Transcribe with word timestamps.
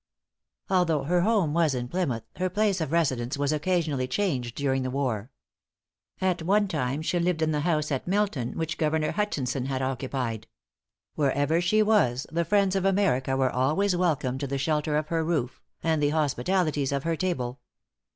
Although 0.67 1.03
her 1.03 1.21
home 1.21 1.53
was 1.53 1.75
in 1.75 1.87
Plymouth, 1.87 2.23
her 2.37 2.49
place 2.49 2.81
of 2.81 2.91
residence 2.91 3.37
was 3.37 3.51
occasionally 3.53 4.07
changed 4.07 4.55
during 4.55 4.81
the 4.81 4.89
war. 4.89 5.29
At 6.19 6.41
one 6.41 6.67
time 6.67 7.03
she 7.03 7.19
lived 7.19 7.43
in 7.43 7.51
the 7.51 7.59
house 7.59 7.91
at 7.91 8.07
Milton, 8.07 8.53
which 8.57 8.79
Governor 8.79 9.11
Hutchinson 9.11 9.67
had 9.67 9.83
occupied. 9.83 10.47
Wherever 11.13 11.61
she 11.61 11.83
was, 11.83 12.25
the 12.31 12.45
friends 12.45 12.75
of 12.75 12.83
America 12.83 13.37
were 13.37 13.51
always 13.51 13.95
welcomed 13.95 14.39
to 14.39 14.47
the 14.47 14.57
shelter 14.57 14.97
of 14.97 15.09
her 15.09 15.23
roof, 15.23 15.61
and 15.83 16.01
the 16.01 16.09
hospitalities 16.09 16.91
of 16.91 17.03
her 17.03 17.15
table. 17.15 17.59